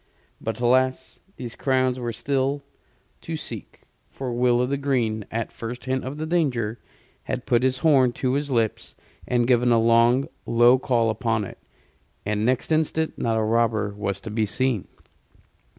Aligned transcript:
But 0.41 0.59
alas! 0.59 1.19
these 1.35 1.55
crowns 1.55 1.99
were 1.99 2.11
still 2.11 2.63
to 3.21 3.35
seek; 3.35 3.83
for 4.09 4.33
Will 4.33 4.59
o' 4.59 4.65
th' 4.65 4.81
Green, 4.81 5.25
at 5.29 5.51
first 5.51 5.85
hint 5.85 6.03
of 6.03 6.17
the 6.17 6.25
danger, 6.25 6.79
had 7.25 7.45
put 7.45 7.61
his 7.61 7.77
horn 7.77 8.11
to 8.13 8.33
his 8.33 8.49
lips 8.49 8.95
and 9.27 9.45
given 9.47 9.71
a 9.71 9.77
long, 9.77 10.27
low 10.47 10.79
call 10.79 11.11
upon 11.11 11.43
it, 11.45 11.59
and 12.25 12.43
next 12.43 12.71
instant 12.71 13.19
not 13.19 13.37
a 13.37 13.43
robber 13.43 13.93
was 13.95 14.19
to 14.21 14.31
be 14.31 14.47
seen. 14.47 14.87